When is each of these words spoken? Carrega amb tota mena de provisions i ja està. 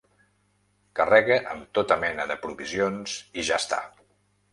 Carrega 0.99 1.37
amb 1.51 1.67
tota 1.79 1.97
mena 2.05 2.25
de 2.31 2.37
provisions 2.47 3.13
i 3.43 3.47
ja 3.51 3.61
està. 3.65 3.81